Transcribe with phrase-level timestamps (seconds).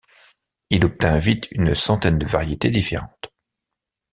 [0.71, 3.31] Il obtint vite une centaine de variétés différentes.